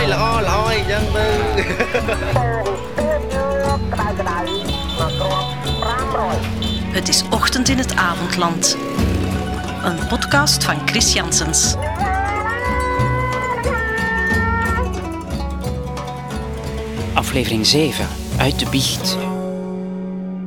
[0.00, 1.28] យល្អល្អអីចឹងទៅ
[6.96, 8.76] Het is Ochtend in het Avondland.
[9.82, 11.74] Een podcast van Chris Janssens.
[17.14, 18.06] Aflevering 7.
[18.38, 19.16] Uit de biecht.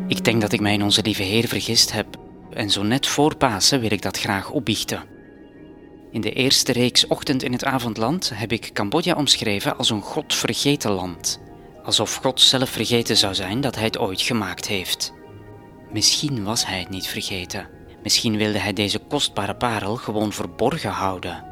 [0.08, 2.08] Ik denk dat ik mij in onze lieve Heer vergist heb.
[2.54, 5.13] En zo net voor Pasen wil ik dat graag opbiechten.
[6.15, 10.91] In de eerste reeks Ochtend in het Avondland heb ik Cambodja omschreven als een godvergeten
[10.91, 11.41] land.
[11.85, 15.13] Alsof God zelf vergeten zou zijn dat hij het ooit gemaakt heeft.
[15.93, 17.69] Misschien was hij het niet vergeten.
[18.03, 21.45] Misschien wilde hij deze kostbare parel gewoon verborgen houden.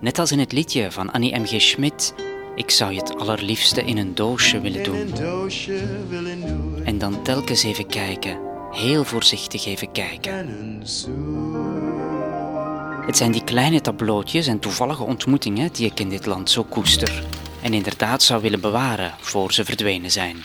[0.00, 1.60] Net als in het liedje van Annie M.G.
[1.60, 2.14] Schmidt.
[2.54, 5.14] Ik zou je het allerliefste in een doosje willen doen.
[6.84, 8.38] En dan telkens even kijken.
[8.70, 10.48] Heel voorzichtig even kijken.
[13.10, 17.24] Het zijn die kleine tableautjes en toevallige ontmoetingen die ik in dit land zo koester.
[17.62, 20.44] En inderdaad zou willen bewaren voor ze verdwenen zijn.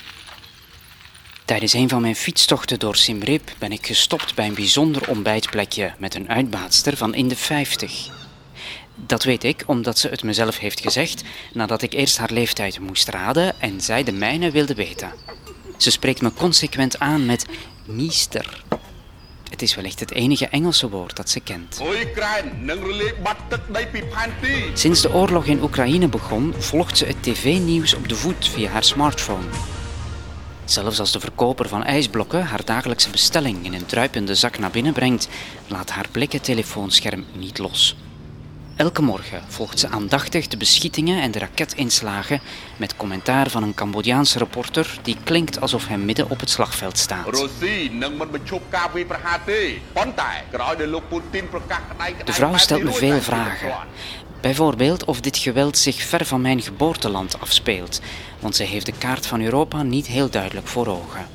[1.46, 5.94] Tijdens een van mijn fietstochten door Siem Reap ben ik gestopt bij een bijzonder ontbijtplekje
[5.98, 8.10] met een uitbaatster van in de 50.
[8.96, 13.10] Dat weet ik omdat ze het mezelf heeft gezegd nadat ik eerst haar leeftijd moest
[13.10, 15.12] raden en zij de mijne wilde weten.
[15.78, 17.46] Ze spreekt me consequent aan met
[17.86, 18.64] meester.
[19.50, 21.82] Het is wellicht het enige Engelse woord dat ze kent.
[24.74, 28.84] Sinds de oorlog in Oekraïne begon, volgt ze het tv-nieuws op de voet via haar
[28.84, 29.48] smartphone.
[30.66, 34.94] Zelfs als de verkoper van ijsblokken haar dagelijkse bestelling in een druipende zak naar binnen
[34.94, 35.28] brengt,
[35.68, 37.96] laat haar blik telefoonscherm niet los.
[38.76, 42.42] Elke morgen volgt ze aandachtig de beschietingen en de raketinslagen
[42.78, 47.26] met commentaar van een Cambodjaanse reporter die klinkt alsof hij midden op het slagveld staat.
[52.26, 53.74] De vrouw stelt me veel vragen.
[54.42, 58.02] Bijvoorbeeld of dit geweld zich ver van mijn geboorteland afspeelt,
[58.40, 61.28] want zij heeft de kaart van Europa niet heel duidelijk voor ogen.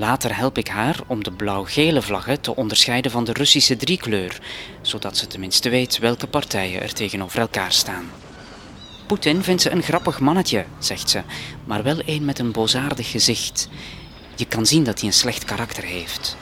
[0.00, 4.40] Later help ik haar om de blauw-gele vlaggen te onderscheiden van de Russische driekleur,
[4.82, 8.10] zodat ze tenminste weet welke partijen er tegenover elkaar staan.
[9.06, 11.22] Poetin vindt ze een grappig mannetje, zegt ze,
[11.64, 13.68] maar wel een met een boosaardig gezicht.
[14.36, 16.36] Je kan zien dat hij een slecht karakter heeft.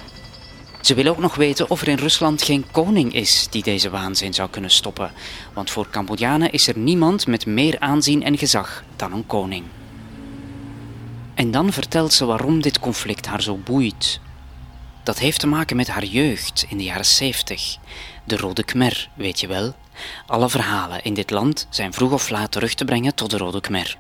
[0.81, 4.35] Ze wil ook nog weten of er in Rusland geen koning is die deze waanzin
[4.35, 5.13] zou kunnen stoppen,
[5.53, 9.65] want voor Cambodjanen is er niemand met meer aanzien en gezag dan een koning.
[11.39, 14.21] En dan vertelt ze waarom dit conflict haar zo boeit.
[15.03, 17.77] Dat heeft te maken met haar jeugd in de jaren 70.
[18.25, 19.75] De Rode Khmer, weet je wel.
[20.27, 23.61] Alle verhalen in dit land zijn vroeg of laat terug te brengen tot de Rode
[23.61, 23.99] Khmer.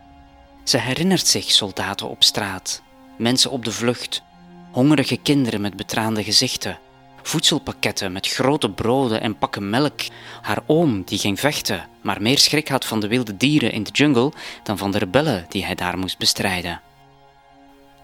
[0.64, 2.82] Ze herinnert zich soldaten op straat,
[3.18, 4.22] mensen op de vlucht,
[4.70, 6.78] hongerige kinderen met betraande gezichten,
[7.22, 10.00] voedselpakketten met grote broden en pakken melk,
[10.42, 13.90] haar oom die ging vechten, maar meer schrik had van de wilde dieren in de
[13.92, 14.32] jungle
[14.62, 16.80] dan van de rebellen die hij daar moest bestrijden.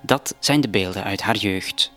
[0.06, 1.92] Dat zijn de beelden uit haar jeugd.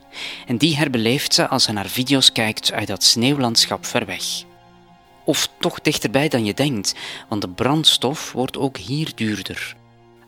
[0.46, 4.24] En die herbeleeft ze als ze naar video's kijkt uit dat sneeuwlandschap ver weg.
[5.26, 6.96] Of toch dichterbij dan je denkt,
[7.30, 9.76] want de brandstof wordt ook hier duurder.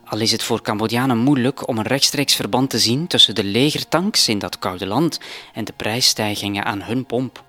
[0.06, 4.28] Al is het voor Cambodjanen moeilijk om een rechtstreeks verband te zien tussen de legertanks
[4.28, 5.20] in dat koude land
[5.54, 7.44] en de prijsstijgingen aan hun pomp.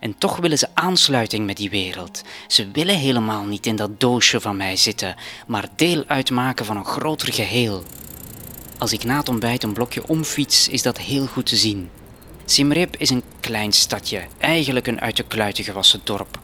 [0.00, 2.22] En toch willen ze aansluiting met die wereld.
[2.46, 5.16] Ze willen helemaal niet in dat doosje van mij zitten,
[5.46, 7.82] maar deel uitmaken van een groter geheel.
[8.78, 11.90] Als ik na het ontbijt een blokje omfiets, is dat heel goed te zien.
[12.44, 16.38] Siem Reap is een klein stadje, eigenlijk een uit de kluiten gewassen dorp.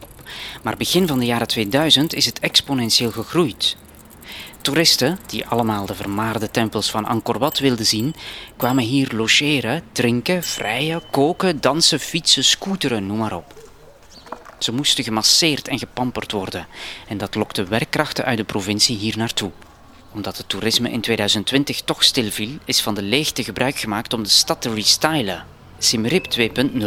[0.63, 3.77] Maar begin van de jaren 2000 is het exponentieel gegroeid.
[4.61, 8.15] Toeristen, die allemaal de vermaarde tempels van Angkor Wat wilden zien,
[8.57, 13.53] kwamen hier logeren, drinken, vrijen, koken, dansen, fietsen, scooteren, noem maar op.
[14.59, 16.67] Ze moesten gemasseerd en gepamperd worden
[17.07, 19.51] en dat lokte werkkrachten uit de provincie hier naartoe
[20.15, 24.29] omdat het toerisme in 2020 toch stilviel, is van de leegte gebruik gemaakt om de
[24.29, 25.45] stad te restylen.
[25.77, 26.85] Siem Reap 2.0.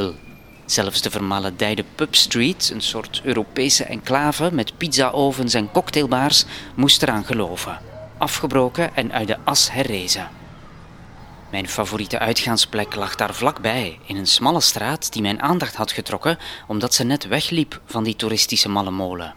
[0.66, 6.44] Zelfs de vermaledijde Pub Street, een soort Europese enclave met pizzaovens en cocktailbars,
[6.74, 7.78] moest eraan geloven.
[8.18, 10.28] Afgebroken en uit de as herrezen.
[11.50, 16.38] Mijn favoriete uitgaansplek lag daar vlakbij, in een smalle straat die mijn aandacht had getrokken
[16.66, 19.34] omdat ze net wegliep van die toeristische malle molen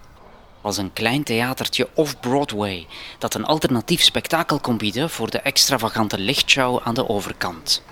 [0.61, 2.87] als een klein theatertje off-Broadway
[3.17, 7.83] dat een alternatief spektakel kon bieden voor de extravagante lichtshow aan de overkant.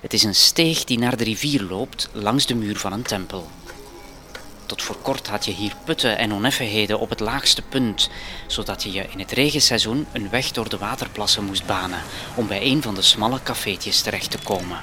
[0.00, 3.46] Het is een steeg die naar de rivier loopt langs de muur van een tempel.
[4.66, 8.10] Tot voor kort had je hier putten en oneffenheden op het laagste punt,
[8.46, 12.02] zodat je je in het regenseizoen een weg door de waterplassen moest banen
[12.34, 14.78] om bij een van de smalle cafeetjes terecht te komen.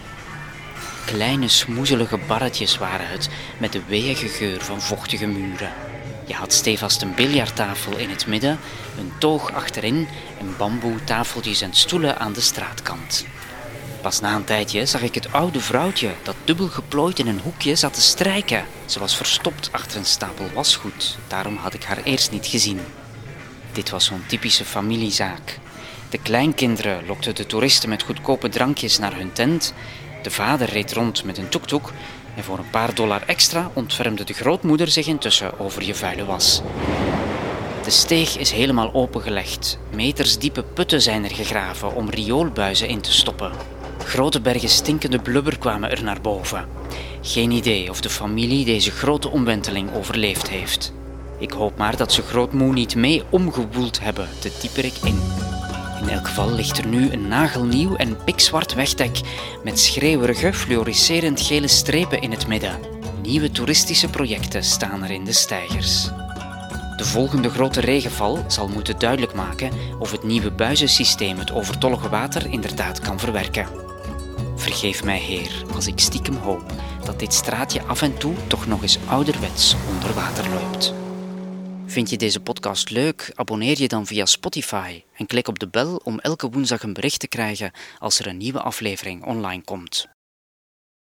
[1.06, 5.91] Kleine smoezelige barretjes waren het, met de weeige geur van vochtige muren.
[6.26, 8.60] Je had stevast een biljarttafel in het midden,
[8.98, 10.08] een toog achterin
[10.40, 13.26] en bamboe tafeltjes en stoelen aan de straatkant.
[14.02, 17.76] Pas na een tijdje zag ik het oude vrouwtje dat dubbel geplooid in een hoekje
[17.76, 18.66] zat te strijken.
[18.86, 22.80] Ze was verstopt achter een stapel wasgoed, daarom had ik haar eerst niet gezien.
[23.72, 25.60] Dit was zo'n typische familiezaak.
[26.10, 29.74] De kleinkinderen lokten de toeristen met goedkope drankjes naar hun tent.
[30.22, 31.92] De vader reed rond met een toektoek
[32.36, 36.62] en voor een paar dollar extra ontfermde de grootmoeder zich intussen over je vuile was.
[37.84, 39.78] De steeg is helemaal opengelegd.
[39.94, 43.52] Meters diepe putten zijn er gegraven om rioolbuizen in te stoppen.
[44.06, 46.68] Grote bergen stinkende blubber kwamen er naar boven.
[47.22, 50.94] Geen idee of de familie deze grote omwenteling overleefd heeft.
[51.40, 55.51] Ik hoop maar dat ze grootmoe niet mee omgewoeld hebben, te dieper ik in.
[56.02, 59.20] In elk geval ligt er nu een nagelnieuw en pikzwart wegdek
[59.64, 62.80] met schreeuwerige, fluoriserend gele strepen in het midden.
[63.22, 66.10] Nieuwe toeristische projecten staan er in de steigers.
[66.98, 72.52] De volgende grote regenval zal moeten duidelijk maken of het nieuwe buizensysteem het overtollige water
[72.52, 73.68] inderdaad kan verwerken.
[74.56, 76.74] Vergeef mij, Heer, als ik stiekem hoop
[77.06, 80.94] dat dit straatje af en toe toch nog eens ouderwets onder water loopt.
[81.92, 83.32] Vind je deze podcast leuk?
[83.36, 87.20] Abonneer je dan via Spotify en klik op de bel om elke woensdag een bericht
[87.20, 90.08] te krijgen als er een nieuwe aflevering online komt.